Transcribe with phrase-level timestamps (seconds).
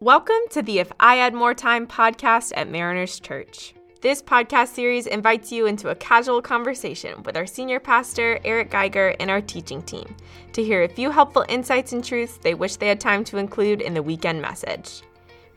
[0.00, 3.74] Welcome to the If I Had More Time podcast at Mariners Church.
[4.00, 9.16] This podcast series invites you into a casual conversation with our senior pastor, Eric Geiger,
[9.18, 10.14] and our teaching team
[10.52, 13.80] to hear a few helpful insights and truths they wish they had time to include
[13.80, 15.02] in the weekend message.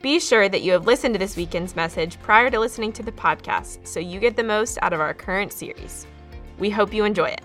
[0.00, 3.12] Be sure that you have listened to this weekend's message prior to listening to the
[3.12, 6.04] podcast so you get the most out of our current series.
[6.58, 7.42] We hope you enjoy it.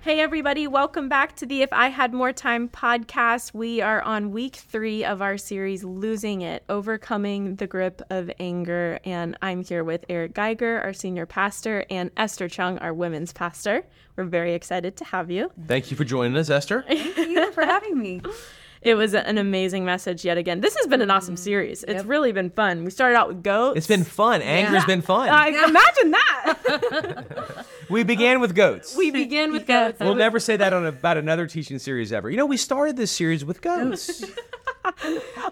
[0.00, 3.52] Hey, everybody, welcome back to the If I Had More Time podcast.
[3.52, 9.00] We are on week three of our series, Losing It Overcoming the Grip of Anger.
[9.04, 13.84] And I'm here with Eric Geiger, our senior pastor, and Esther Chung, our women's pastor.
[14.16, 15.50] We're very excited to have you.
[15.66, 16.84] Thank you for joining us, Esther.
[16.86, 18.22] Thank you for having me.
[18.82, 20.60] It was an amazing message yet again.
[20.60, 21.42] This has been an awesome mm-hmm.
[21.42, 21.84] series.
[21.84, 22.84] It's really been fun.
[22.84, 23.78] We started out with goats.
[23.78, 24.40] It's been fun.
[24.42, 25.28] Anger's been fun.
[25.28, 27.66] I imagine that.
[27.90, 28.96] we began with goats.
[28.96, 30.00] we began with goats.
[30.00, 32.30] We'll never say that on about another teaching series ever.
[32.30, 34.24] You know, we started this series with goats,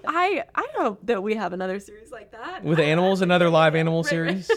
[0.06, 2.64] I I hope that we have another series like that.
[2.64, 4.50] with animals, another live animal series.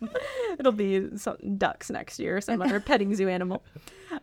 [0.58, 3.64] It'll be some ducks next year, some other petting zoo animal.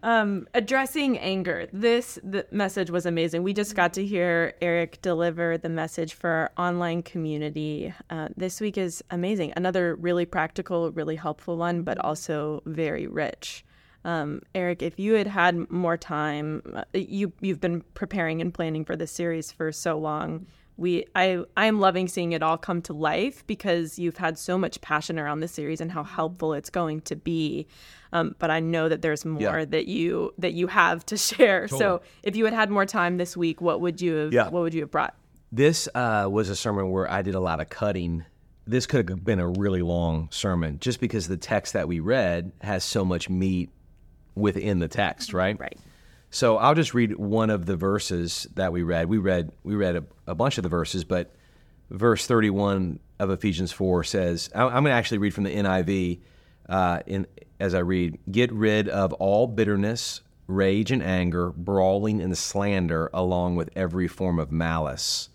[0.01, 1.67] Um, addressing anger.
[1.71, 3.43] This the message was amazing.
[3.43, 7.93] We just got to hear Eric deliver the message for our online community.
[8.09, 9.53] Uh, this week is amazing.
[9.55, 13.63] Another really practical, really helpful one, but also very rich.
[14.05, 18.83] Um, Eric, if you had had more time, uh, you you've been preparing and planning
[18.85, 20.45] for this series for so long.
[20.75, 24.57] We I I am loving seeing it all come to life because you've had so
[24.57, 27.67] much passion around this series and how helpful it's going to be.
[28.11, 29.65] Um, but I know that there's more Yeah.
[29.65, 31.67] that you that you have to share.
[31.67, 34.33] So if you had had more time this week, what would you have?
[34.33, 34.49] Yeah.
[34.49, 35.15] What would you have brought?
[35.51, 38.25] This uh, was a sermon where I did a lot of cutting.
[38.65, 42.51] This could have been a really long sermon just because the text that we read
[42.61, 43.69] has so much meat
[44.35, 45.59] within the text, right?
[45.59, 45.79] Right.
[46.29, 49.07] So I'll just read one of the verses that we read.
[49.07, 51.33] We read we read a, a bunch of the verses, but
[51.91, 56.21] verse 31 of Ephesians 4 says, I'm going to actually read from the NIV
[56.67, 57.27] uh, in,
[57.59, 63.55] as I read, Get rid of all bitterness, rage and anger, brawling and slander, along
[63.55, 65.29] with every form of malice.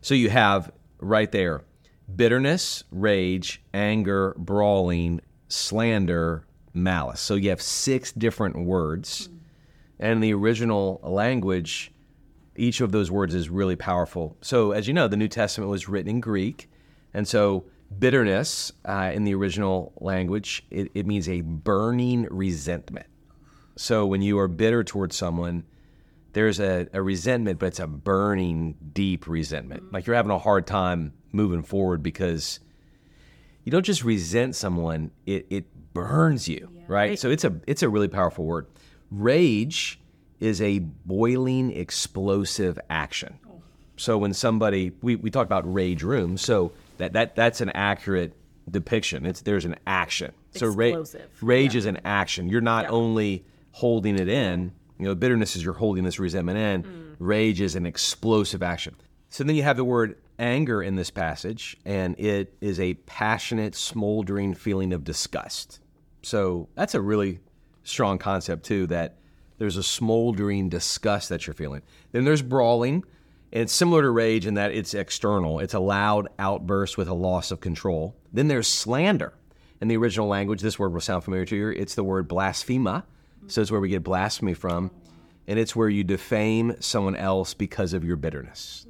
[0.00, 1.62] So you have right there
[2.14, 6.44] bitterness, rage, anger, brawling, slander,
[6.74, 7.20] malice.
[7.20, 9.28] So you have six different words.
[9.98, 11.92] And the original language,
[12.56, 14.36] each of those words is really powerful.
[14.40, 16.70] So, as you know, the New Testament was written in Greek.
[17.12, 17.66] And so,
[17.98, 23.06] bitterness uh, in the original language, it, it means a burning resentment.
[23.76, 25.64] So, when you are bitter towards someone,
[26.32, 29.92] there's a, a resentment, but it's a burning, deep resentment.
[29.92, 32.60] Like you're having a hard time moving forward because
[33.64, 37.18] you don't just resent someone, it, it burns you, right?
[37.18, 38.66] So it's a it's a really powerful word.
[39.10, 40.00] Rage
[40.38, 43.38] is a boiling, explosive action.
[43.48, 43.62] Oh.
[43.96, 48.34] So when somebody we, we talked about rage rooms, so that, that that's an accurate
[48.70, 49.26] depiction.
[49.26, 50.32] It's there's an action.
[50.52, 51.30] So ra- Explosive.
[51.42, 52.48] rage is an action.
[52.48, 54.72] You're not only holding it in.
[54.98, 56.82] You know, bitterness is you're holding this resentment in.
[56.82, 57.16] Mm.
[57.18, 58.96] Rage is an explosive action.
[59.30, 63.74] So then you have the word anger in this passage, and it is a passionate,
[63.74, 65.79] smoldering feeling of disgust.
[66.22, 67.40] So that's a really
[67.82, 68.86] strong concept too.
[68.86, 69.16] That
[69.58, 71.82] there's a smoldering disgust that you're feeling.
[72.12, 73.04] Then there's brawling,
[73.52, 75.60] and it's similar to rage in that it's external.
[75.60, 78.16] It's a loud outburst with a loss of control.
[78.32, 79.34] Then there's slander.
[79.80, 81.68] In the original language, this word will sound familiar to you.
[81.70, 83.04] It's the word blasphema.
[83.46, 84.90] So it's where we get blasphemy from.
[85.48, 88.86] And it's where you defame someone else because of your bitterness.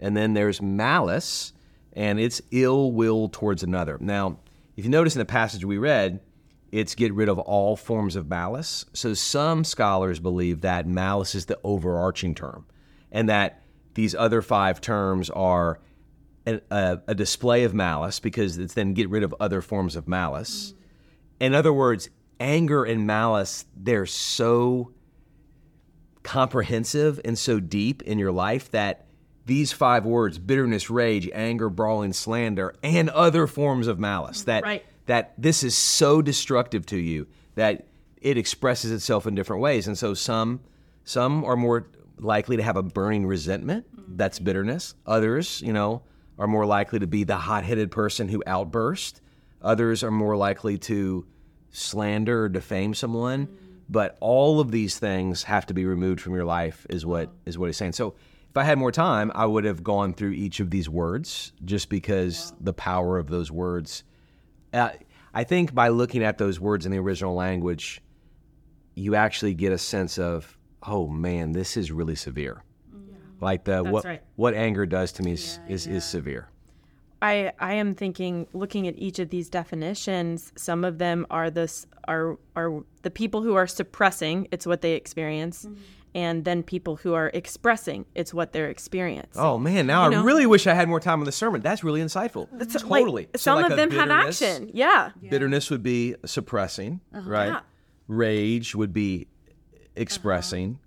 [0.00, 1.52] And then there's malice,
[1.92, 3.98] and it's ill will towards another.
[4.00, 4.38] Now,
[4.76, 6.20] if you notice in the passage we read,
[6.70, 8.84] it's get rid of all forms of malice.
[8.92, 12.66] So some scholars believe that malice is the overarching term,
[13.10, 13.62] and that
[13.94, 15.80] these other five terms are
[16.46, 20.06] a, a, a display of malice because it's then get rid of other forms of
[20.08, 20.72] malice.
[20.72, 21.44] Mm-hmm.
[21.44, 24.92] In other words, anger and malice, they're so
[26.22, 29.06] comprehensive and so deep in your life that
[29.46, 34.84] these five words bitterness rage anger brawling slander and other forms of malice that Right.
[35.08, 37.86] That this is so destructive to you that
[38.20, 39.86] it expresses itself in different ways.
[39.86, 40.60] And so some
[41.04, 41.88] some are more
[42.18, 43.86] likely to have a burning resentment.
[44.16, 44.94] That's bitterness.
[45.06, 46.02] Others you know
[46.38, 49.20] are more likely to be the hot-headed person who outburst.
[49.62, 51.26] Others are more likely to
[51.70, 53.48] slander or defame someone.
[53.88, 57.56] But all of these things have to be removed from your life is what is
[57.58, 57.92] what he's saying.
[57.94, 58.14] So
[58.50, 61.90] if i had more time i would have gone through each of these words just
[61.90, 64.04] because the power of those words
[64.72, 64.90] uh,
[65.34, 68.00] i think by looking at those words in the original language
[68.94, 72.62] you actually get a sense of oh man this is really severe
[73.40, 74.22] Like the what right.
[74.36, 76.48] what anger does to me is is, is severe.
[77.20, 81.86] I I am thinking looking at each of these definitions some of them are this
[82.06, 85.80] are are the people who are suppressing it's what they experience mm-hmm.
[86.14, 89.42] and then people who are expressing it's what they're experiencing.
[89.42, 90.22] Oh man, now I know?
[90.22, 91.60] really wish I had more time on the sermon.
[91.60, 92.48] That's really insightful.
[92.52, 93.28] Like, totally.
[93.34, 94.70] So some like of them have action.
[94.72, 95.10] Yeah.
[95.28, 97.28] Bitterness would be suppressing, uh-huh.
[97.28, 97.48] right?
[97.48, 97.60] Yeah.
[98.06, 99.88] Rage would be uh-huh.
[99.96, 100.78] expressing.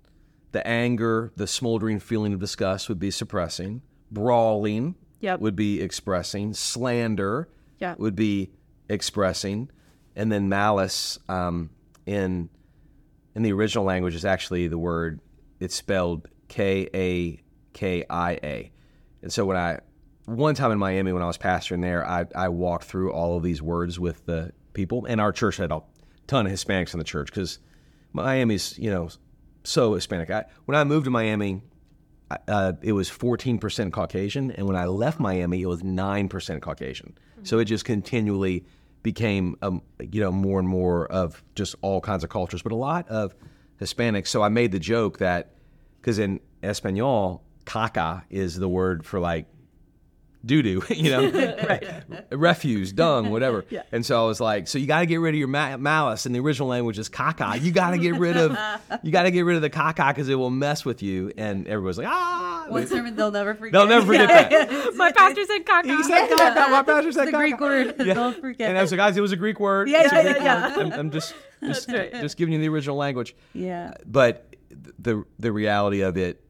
[0.52, 3.80] The anger, the smoldering feeling of disgust would be suppressing.
[4.10, 5.40] Brawling Yep.
[5.40, 6.52] would be expressing.
[6.52, 7.48] Slander
[7.78, 7.94] Yeah.
[7.96, 8.50] would be
[8.88, 9.70] expressing.
[10.14, 11.70] And then malice um,
[12.04, 12.50] in
[13.34, 15.20] in the original language is actually the word
[15.58, 17.40] it's spelled K A
[17.72, 18.72] K I A.
[19.22, 19.78] And so when I
[20.26, 23.42] one time in Miami when I was pastoring there, I, I walked through all of
[23.42, 25.80] these words with the people, and our church had a
[26.26, 27.58] ton of Hispanics in the church because
[28.12, 29.08] Miami's you know
[29.64, 30.30] so Hispanic.
[30.30, 31.62] I, when I moved to Miami,
[32.48, 37.16] uh, it was 14% Caucasian, and when I left Miami, it was 9% Caucasian.
[37.44, 38.64] So it just continually
[39.02, 42.76] became, um, you know, more and more of just all kinds of cultures, but a
[42.76, 43.34] lot of
[43.80, 44.28] Hispanics.
[44.28, 45.50] So I made the joke that
[46.00, 49.46] because in Espanol, caca is the word for like
[50.44, 53.64] doo doo, you know, refuse, dung, whatever.
[53.92, 56.24] And so I was like, so you got to get rid of your ma- malice.
[56.24, 57.60] And the original language is caca.
[57.60, 58.56] You got to get rid of,
[59.02, 61.30] you got to get rid of the caca because it will mess with you.
[61.36, 62.66] And everybody's like, ah.
[62.68, 63.72] One sermon they'll never forget.
[63.72, 64.94] They'll never forget that.
[64.94, 65.84] My pastor said caca.
[65.96, 66.70] He said caca.
[66.70, 67.38] My pastor said the caca.
[67.38, 67.98] Greek word.
[67.98, 68.68] Don't forget.
[68.70, 69.88] And I was like, guys, it was a Greek word.
[69.90, 70.86] Yeah, It's a yeah, Greek yeah, word.
[70.86, 72.12] I'm, I'm just, just, right.
[72.12, 73.34] just giving you the original language.
[73.52, 73.92] yeah.
[74.06, 74.54] But
[74.98, 76.42] the the reality of it,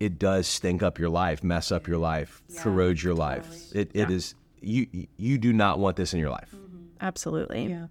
[0.00, 3.70] it does stink up your life, mess up your life, corrode your life.
[3.74, 4.86] It it is you
[5.18, 6.48] you do not want this in your life.
[6.54, 6.86] Mm-hmm.
[7.02, 7.66] Absolutely.
[7.66, 7.86] Yeah.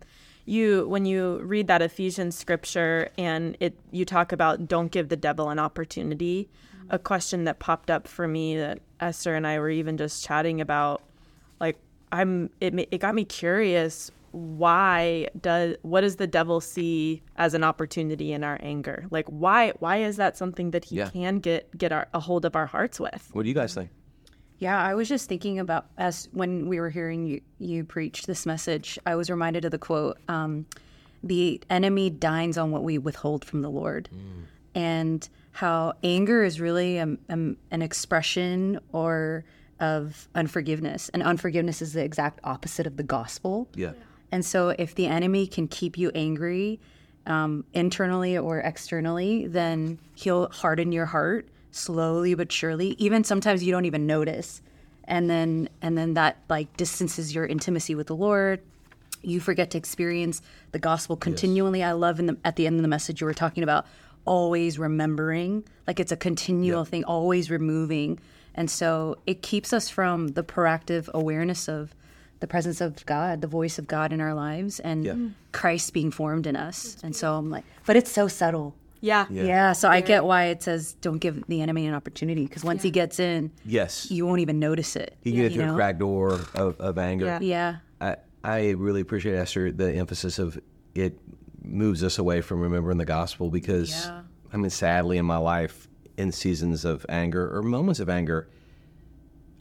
[0.46, 5.16] You when you read that Ephesians scripture and it you talk about don't give the
[5.16, 6.50] devil an opportunity,
[6.90, 7.04] a mm-hmm.
[7.04, 11.04] question that popped up for me that Esther and I were even just chatting about
[11.60, 11.78] like
[12.12, 17.64] I'm it it got me curious why does what does the devil see as an
[17.64, 19.06] opportunity in our anger?
[19.12, 21.10] Like why why is that something that he Yeah.
[21.10, 23.30] can get get our, a hold of our hearts with?
[23.34, 23.90] What do you guys think?
[24.58, 28.46] Yeah, I was just thinking about as when we were hearing you, you preach this
[28.46, 30.66] message, I was reminded of the quote, um,
[31.24, 34.10] the enemy dines on what we withhold from the Lord.
[34.76, 39.44] And how anger is really um, um, an expression or
[39.80, 41.10] of unforgiveness.
[41.10, 43.68] And unforgiveness is the exact opposite of the gospel.
[43.76, 43.94] Yeah.
[44.32, 46.80] And so, if the enemy can keep you angry
[47.26, 52.96] um, internally or externally, then he'll harden your heart slowly but surely.
[53.00, 54.62] Even sometimes you don't even notice,
[55.06, 58.62] and then and then that like distances your intimacy with the Lord.
[59.22, 60.42] You forget to experience
[60.72, 61.84] the gospel continually.
[61.84, 63.86] I love in the at the end of the message you were talking about
[64.26, 68.20] always remembering, like it's a continual thing, always removing,
[68.56, 71.96] and so it keeps us from the proactive awareness of
[72.40, 75.14] the presence of God, the voice of God in our lives, and Yeah.
[75.14, 75.34] Mm.
[75.52, 76.98] Christ being formed in us.
[77.04, 78.76] And so I'm like, but it's so subtle.
[79.02, 79.26] Yeah.
[79.30, 79.74] Yeah.
[79.74, 82.92] so I get why it says don't give the enemy an opportunity because once he
[82.92, 84.12] gets in, Yes.
[84.12, 85.16] you won't even notice it.
[85.24, 87.26] You get you through a crack door of, of anger.
[87.26, 87.40] Yeah.
[87.42, 87.76] Yeah.
[88.02, 90.60] I, I really appreciate Esther the emphasis of
[90.96, 91.18] it
[91.64, 94.22] moves us away from remembering the gospel because Yeah.
[94.54, 95.88] I mean sadly in my life
[96.18, 98.50] in seasons of anger or moments of anger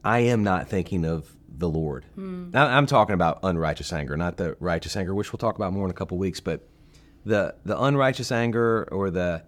[0.04, 2.04] I am not thinking of the Lord.
[2.16, 5.84] Now, I'm talking about unrighteous anger, not the righteous anger, which we'll talk about more
[5.84, 6.40] in a couple weeks.
[6.40, 6.66] But
[7.24, 9.42] the the unrighteous anger, or the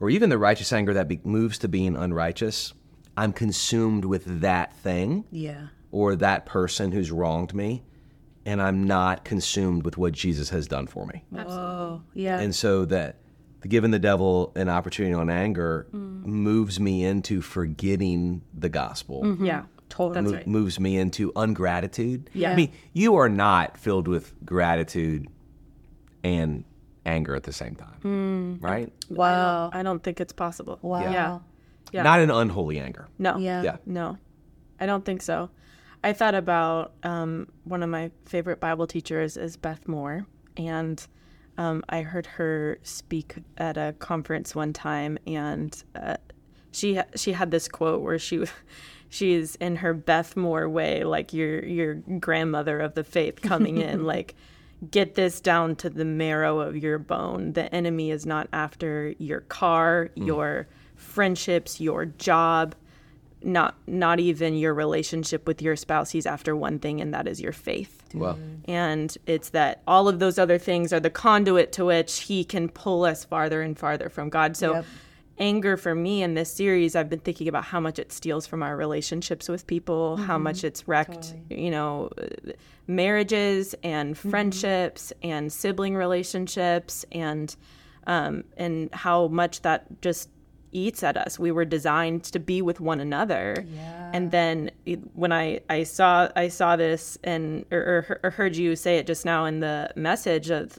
[0.00, 2.72] or even the righteous anger that be, moves to being unrighteous,
[3.16, 5.68] I'm consumed with that thing Yeah.
[5.92, 7.84] or that person who's wronged me,
[8.44, 11.22] and I'm not consumed with what Jesus has done for me.
[11.38, 12.40] Oh, yeah.
[12.40, 13.16] And so that
[13.68, 16.24] giving the devil an opportunity on anger Mm.
[16.24, 19.36] moves me into forgetting the gospel.
[19.40, 19.62] Yeah.
[19.92, 20.14] Totally.
[20.22, 20.46] That's Mo- right.
[20.46, 22.30] moves me into ungratitude.
[22.32, 22.52] Yeah.
[22.52, 25.28] I mean, you are not filled with gratitude
[26.24, 26.64] and
[27.04, 28.90] anger at the same time, right?
[29.10, 29.70] Wow.
[29.72, 30.78] I don't think it's possible.
[30.82, 31.00] Wow.
[31.00, 31.38] Yeah.
[31.92, 32.02] Yeah.
[32.04, 33.08] Not an unholy anger.
[33.18, 33.36] No.
[33.36, 33.62] Yeah.
[33.62, 33.76] Yeah.
[33.84, 34.16] No,
[34.80, 35.50] I don't think so.
[36.02, 41.06] I thought about um, one of my favorite Bible teachers is Beth Moore, and
[41.58, 46.16] um, I heard her speak at a conference one time, and uh,
[46.72, 48.44] she she had this quote where she
[49.12, 54.04] she's in her Beth Moore way, like your your grandmother of the faith coming in,
[54.14, 54.34] like
[54.90, 57.52] get this down to the marrow of your bone.
[57.52, 60.24] The enemy is not after your car, hmm.
[60.24, 62.74] your friendships, your job
[63.44, 66.10] not not even your relationship with your spouse.
[66.10, 68.02] He's after one thing and that is your faith.
[68.14, 72.44] Well, and it's that all of those other things are the conduit to which he
[72.44, 74.56] can pull us farther and farther from god.
[74.56, 74.84] So Yep.
[75.38, 78.62] Anger for me in this series, I've been thinking about how much it steals from
[78.62, 82.10] our relationships with people, how much it's wrecked, you know,
[82.86, 87.54] marriages and friendships and sibling relationships and
[88.06, 90.28] um, and how much that just
[90.72, 91.38] eats at us.
[91.38, 94.10] We were designed to be with one another, Yeah.
[94.12, 94.70] and then
[95.14, 99.06] when I, I saw I saw this and or, or, or heard you say it
[99.06, 100.78] just now in the message of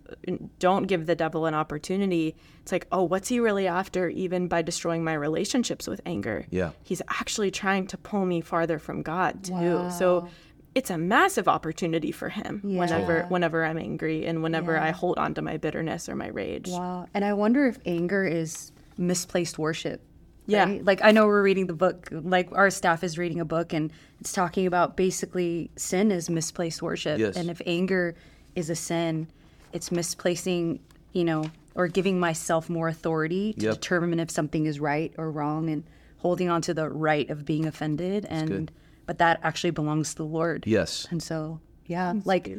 [0.60, 2.36] don't give the devil an opportunity.
[2.62, 4.08] It's like, oh, what's he really after?
[4.10, 6.72] Even by destroying my relationships with anger, Yeah.
[6.84, 9.54] he's actually trying to pull me farther from God too.
[9.54, 9.90] Wow.
[9.90, 10.28] So.
[10.76, 15.36] It's a massive opportunity for him whenever whenever I'm angry and whenever I hold on
[15.36, 16.68] to my bitterness or my rage.
[16.68, 17.06] Wow.
[17.14, 20.02] And I wonder if anger is misplaced worship.
[20.46, 20.66] Yeah.
[20.66, 20.84] right?
[20.86, 23.92] Like I know we're reading the book, like our staff is reading a book and
[24.20, 27.18] it's talking about basically sin is misplaced worship.
[27.20, 27.38] Yes.
[27.38, 28.16] And if anger
[28.56, 29.28] is a sin,
[29.72, 30.80] it's misplacing,
[31.14, 33.74] you know, or giving myself more authority to Yep.
[33.76, 35.84] determine if something is right or wrong and
[36.18, 38.72] holding on to the right of being offended and
[39.06, 40.64] but that actually belongs to the Lord.
[40.66, 41.08] Yes.
[41.10, 42.50] And so, yeah, like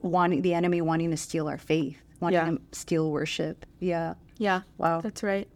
[0.00, 2.50] wanting the enemy wanting to steal our faith, wanting Yeah.
[2.50, 3.66] to steal worship.
[3.80, 4.14] Yeah.
[4.38, 4.62] Yeah.
[4.78, 5.00] Wow.
[5.00, 5.48] That's right.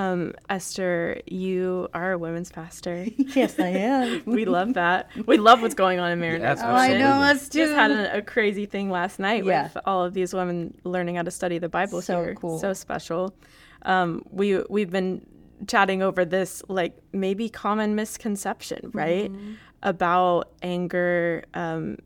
[0.00, 3.06] Um, Esther, you are a women's pastor.
[3.18, 4.22] Yes, I am.
[4.26, 5.10] we love that.
[5.26, 6.42] We love what's going on in Mariners.
[6.42, 6.98] That's Oh, I absolutely.
[7.04, 7.58] know us too.
[7.58, 9.64] Just had a, a crazy thing last night Yeah.
[9.64, 12.34] with all of these women learning how to study the Bible So here.
[12.34, 12.58] cool.
[12.58, 13.34] So special.
[13.82, 15.26] Um, we we've been
[15.66, 19.30] chatting over this like maybe common misconception, right?
[19.30, 19.52] Mm-hmm.
[19.82, 21.44] About anger.
[21.54, 21.98] Um,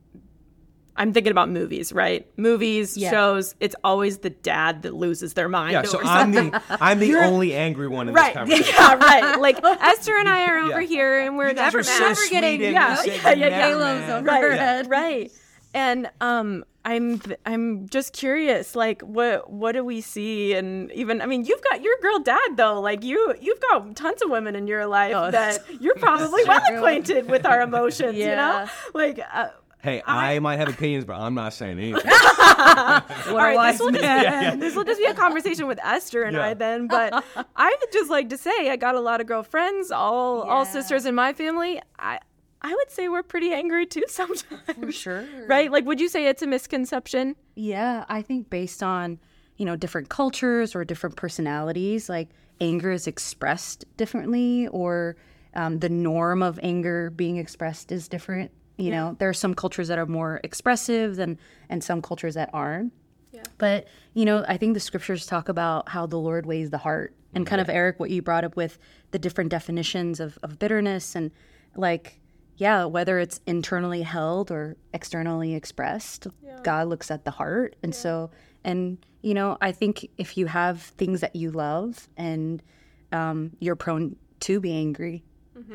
[0.96, 2.26] I'm thinking about movies, right?
[2.36, 3.10] Movies, Yeah.
[3.10, 3.54] shows.
[3.60, 5.72] It's always the dad that loses their mind.
[5.72, 8.74] Yeah, so I'm the I'm the only angry one in this conversation.
[8.78, 9.40] Yeah, right.
[9.40, 10.86] Like Esther and I are over Yeah.
[10.88, 12.16] here and we're You never are so mad.
[12.16, 13.66] sweet getting- and yeah, yeah, yeah, yeah.
[13.66, 14.10] Halos mad.
[14.18, 14.88] over right, her head.
[14.90, 15.32] right.
[15.74, 21.26] And um I'm I'm just curious like what what do we see and even I
[21.26, 24.66] mean you've got your girl dad though like you you've got tons of women in
[24.68, 28.68] your life Oh, that you're probably well acquainted with our emotions you know Yeah.
[28.92, 29.48] like uh,
[29.84, 32.02] Hey, I might have opinions, but I'm not saying anything.
[32.54, 34.54] What all right, this will, just man.
[34.54, 36.86] be, this will just be a conversation with Esther and I then.
[36.86, 37.12] But
[37.56, 41.04] I would just like to say I got a lot of girlfriends, all all sisters
[41.04, 41.82] in my family.
[41.98, 42.18] I
[42.62, 44.62] I would say we're pretty angry too sometimes.
[44.80, 45.26] For sure.
[45.46, 45.70] Right?
[45.70, 47.36] Like, would you say it's a misconception?
[47.56, 49.18] Yeah, I think based on,
[49.58, 55.16] you know, different cultures or different personalities, like anger is expressed differently or
[55.54, 58.50] um, the norm of anger being expressed is different.
[58.76, 61.38] You know, there are some cultures that are more expressive than
[61.68, 62.92] and some cultures that aren't.
[63.32, 63.42] Yeah.
[63.58, 67.14] But, you know, I think the scriptures talk about how the Lord weighs the heart.
[67.36, 68.78] And kind of, Eric, what you brought up with
[69.10, 71.32] the different definitions of, of bitterness and
[71.74, 72.20] like,
[72.56, 76.28] yeah, whether it's internally held or externally expressed,
[76.62, 77.74] God looks at the heart.
[77.82, 78.30] And so,
[78.62, 82.62] and, you know, I think if you have things that you love and
[83.10, 85.24] um, you're prone to be angry,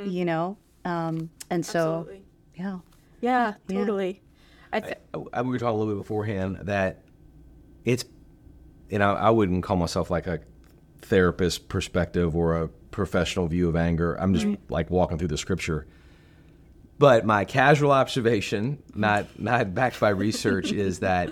[0.06, 2.08] you know, um, and so,
[2.56, 2.80] yeah.
[3.22, 4.22] Yeah, totally.
[4.72, 4.98] I th-
[5.34, 7.04] I- we were talking a little bit beforehand that
[7.86, 8.06] it's,
[8.92, 10.40] and I, I wouldn't call myself like a
[11.02, 14.16] therapist perspective or a professional view of anger.
[14.16, 15.88] I'm just like walking through the scripture.
[16.98, 21.32] But my casual observation, not not backed by research, is that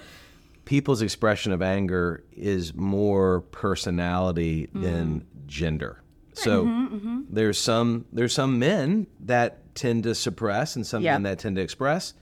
[0.63, 5.48] people's expression of anger is more personality than mm-hmm.
[5.48, 6.01] gender.
[6.34, 7.22] So mm-hmm, mm-hmm.
[7.29, 11.13] there's some there's some men that tend to suppress and some Yeah.
[11.13, 12.13] men that tend to express.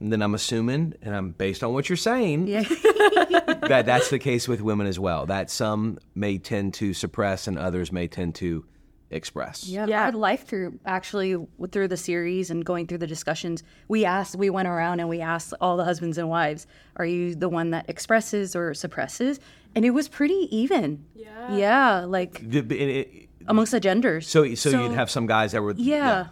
[0.00, 2.44] And then I'm assuming, and I'm based on what you're saying,
[3.02, 5.26] that that's the case with women as well.
[5.26, 8.64] That some may tend to suppress and others may tend to
[9.10, 9.66] express.
[9.66, 10.04] Yeah, Yeah.
[10.04, 11.34] our life through actually
[11.72, 15.20] through the series and going through the discussions, we asked, we went around and we
[15.20, 19.40] asked all the husbands and wives, "Are you the one that expresses or suppresses?"
[19.74, 21.04] And it was pretty even.
[21.14, 22.72] Yeah, yeah, like The- it-
[23.06, 24.28] it- amongst the genders.
[24.28, 26.26] so, so, you'd have some guys that were yeah, yeah,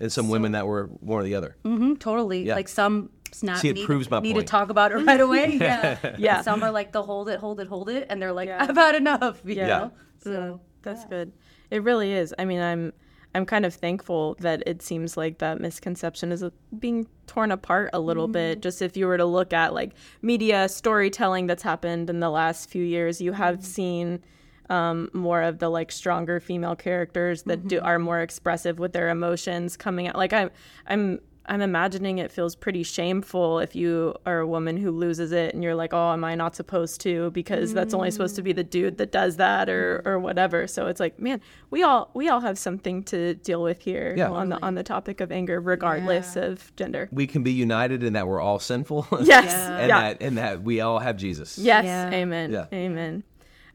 [0.00, 1.56] and some women that were one or the other.
[1.64, 1.94] Mm-hmm.
[1.94, 2.44] totally.
[2.44, 2.54] Yeah.
[2.54, 3.58] Like some snap.
[3.58, 4.46] See, it need, proves my need point.
[4.46, 5.56] to talk about it right away.
[5.60, 6.36] Yeah, Yeah.
[6.36, 8.64] And some are like the hold it, hold it, hold it, and they're like, Yeah.
[8.68, 9.66] "I've had enough." You Yeah.
[9.66, 9.92] know?
[10.22, 11.32] So That's good.
[11.70, 12.34] It really is.
[12.38, 12.92] I mean, I'm
[13.34, 16.48] I'm kind of thankful that it seems like that misconception is uh,
[16.78, 18.62] being torn apart a little bit.
[18.62, 22.70] Just if you were to look at like media storytelling that's happened in the last
[22.70, 24.20] few years, you have seen
[24.70, 29.08] um, more of the like stronger female characters that do are more expressive with their
[29.08, 30.16] emotions coming out.
[30.16, 30.50] Like I'm
[30.86, 31.20] I'm
[31.50, 35.64] I'm imagining it feels pretty shameful if you are a woman who loses it and
[35.64, 37.30] you're like, oh, am I not supposed to?
[37.30, 40.66] Because that's only supposed to be the dude that does that or or whatever.
[40.66, 44.28] So it's like, man, we all we all have something to deal with here Yeah.
[44.30, 47.08] on the on the topic of anger, regardless of gender.
[47.10, 49.06] We can be united in that we're all sinful.
[49.22, 49.76] Yes, Yeah.
[49.78, 50.00] and yeah.
[50.02, 51.56] that and that we all have Jesus.
[51.56, 52.10] Yes, Yeah.
[52.10, 52.66] amen, Yeah.
[52.74, 53.22] amen.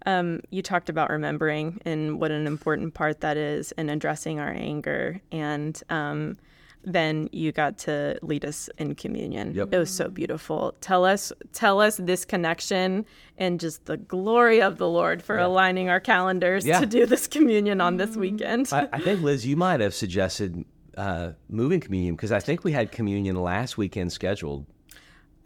[0.05, 4.51] Um, you talked about remembering and what an important part that is in addressing our
[4.51, 5.21] anger.
[5.31, 6.37] And um,
[6.83, 9.53] then you got to lead us in communion.
[9.53, 9.69] Yep.
[9.73, 10.75] It was so beautiful.
[10.81, 13.05] Tell us, tell us this connection
[13.37, 16.81] and just the glory of the Lord for aligning our calendars Yeah.
[16.81, 18.67] to do this communion on this weekend.
[18.73, 20.65] I, I think Liz, you might have suggested
[20.97, 24.65] uh, moving communion because I think we had communion last weekend scheduled,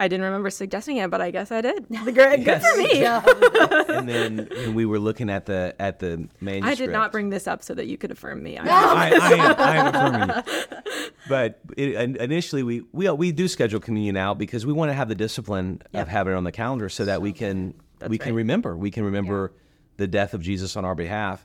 [0.00, 1.86] I didn't remember suggesting it, but I guess I did.
[2.04, 3.04] Good, good for me.
[3.88, 6.80] and then when we were looking at the at the manuscript.
[6.80, 8.58] I did not bring this up so that you could affirm me.
[8.58, 10.76] I- I, I, am, I am affirming you.
[11.28, 15.08] But it, initially, we, we we do schedule communion out because we want to have
[15.08, 17.74] the discipline of having it on the calendar so that we can
[18.06, 19.52] we can remember we can remember
[19.98, 21.44] the death of Jesus on our behalf.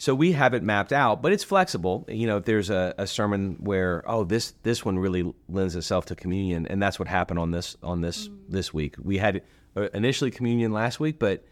[0.00, 2.06] So we have it mapped out, but it's flexible.
[2.08, 6.06] You know, if there's a, a sermon where oh this this one really lends itself
[6.06, 8.38] to communion, and that's what happened on this on this mm.
[8.48, 8.94] this week.
[8.98, 9.42] We had
[9.76, 11.44] uh, initially communion last week, but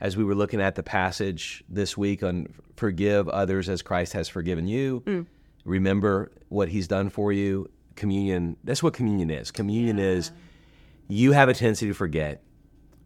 [0.00, 2.46] as we were looking at the passage this week on
[2.76, 5.26] forgive others as Christ has forgiven you, mm.
[5.64, 7.68] remember what He's done for you.
[7.96, 8.56] Communion.
[8.62, 9.50] That's what communion is.
[9.50, 10.30] Communion is
[11.08, 12.40] you have a tendency to forget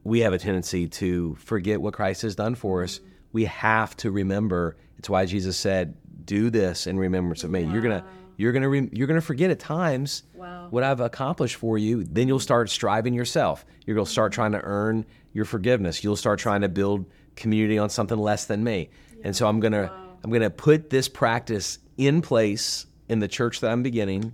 [0.05, 2.99] we have a tendency to forget what Christ has done for us.
[2.99, 3.05] Mm.
[3.33, 4.77] We have to remember.
[4.99, 8.05] It's why Jesus said, "Do this in remembrance of me." You're gonna,
[8.37, 10.25] you're gonna, re- you're gonna forget at times
[10.71, 12.05] what I've accomplished for you.
[12.05, 13.65] Then you'll start striving yourself.
[13.87, 16.03] You're gonna start trying to earn your forgiveness.
[16.03, 17.07] You'll start trying to build
[17.37, 18.91] community on something less than me.
[19.23, 19.93] And so I'm gonna,
[20.25, 24.33] I'm gonna put this practice in place in the church that I'm beginning,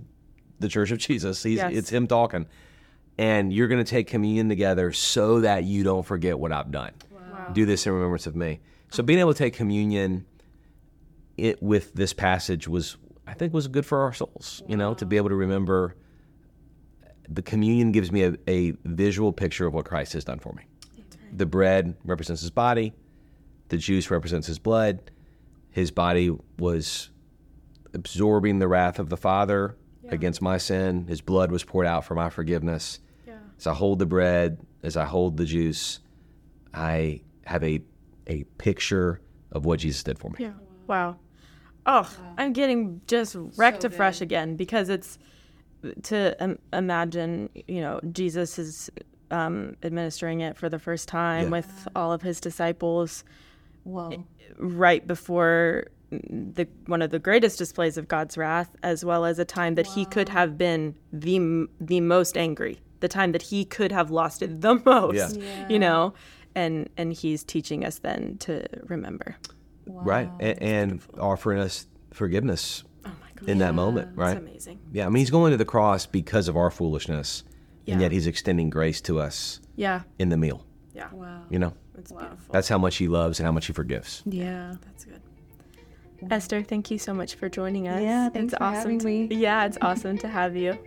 [0.59, 1.43] the Church of Jesus.
[1.43, 1.73] He's, Yes.
[1.73, 2.47] It's him talking
[3.17, 6.91] and you're going to take communion together so that you don't forget what I've done.
[7.53, 8.59] Do this in remembrance of me.
[8.91, 10.25] So being able to take communion
[11.37, 15.05] it with this passage was I think was good for our souls, you know, to
[15.05, 15.95] be able to remember
[17.29, 20.63] the communion gives me a, a visual picture of what Christ has done for me.
[21.33, 22.93] The bread represents his body,
[23.69, 25.11] the juice represents his blood.
[25.69, 27.09] His body was
[27.93, 29.75] absorbing the wrath of the Father
[30.09, 31.05] against my sin.
[31.07, 32.99] His blood was poured out for my forgiveness.
[33.59, 35.99] As I hold the bread, as I hold the juice,
[36.73, 37.81] I have a
[38.27, 40.35] a picture of what Jesus did for me.
[40.39, 40.51] Yeah.
[40.87, 41.17] Wow.
[41.85, 45.17] Oh, I'm getting just wrecked afresh again because it's
[46.03, 48.89] to um, imagine, you know, Jesus is
[49.31, 51.49] um, administering it for the first time Yeah.
[51.51, 53.23] with all of his disciples
[53.85, 54.25] Whoa.
[54.57, 59.45] right before the one of the greatest displays of God's wrath, as well as a
[59.45, 63.91] time that he could have been the the most angry, the time that he could
[63.93, 65.69] have lost it the most, Yeah.
[65.69, 66.13] you know,
[66.57, 69.35] and and he's teaching us then to remember.
[69.85, 70.29] Right.
[70.39, 73.11] And, and offering us forgiveness oh
[73.45, 74.35] in that moment, right?
[74.37, 74.79] It's amazing.
[74.91, 77.43] Yeah, I mean, he's going to the cross because of our foolishness,
[77.87, 80.01] and yet he's extending grace to us Yeah.
[80.19, 80.65] in the meal.
[80.93, 81.07] Yeah.
[81.13, 81.43] Wow.
[81.49, 82.37] You know, It's beautiful.
[82.51, 84.23] that's how much he loves and how much he forgives.
[84.25, 84.75] Yeah.
[84.83, 85.21] That's good.
[86.31, 88.01] Esther, thank you so much for joining us.
[88.01, 89.27] Yeah, thanks it's for awesome having to- me.
[89.29, 90.77] Yeah, it's awesome to have you.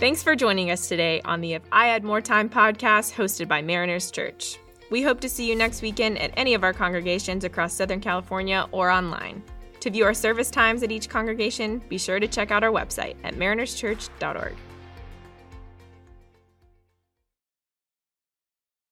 [0.00, 3.60] Thanks for joining us today on the If I Had More Time podcast hosted by
[3.60, 4.56] Mariners Church.
[4.90, 8.66] We hope to see you next weekend at any of our congregations across Southern California
[8.72, 9.42] or online.
[9.80, 13.16] To view our service times at each congregation, be sure to check out our website
[13.24, 14.56] at marinerschurch.org.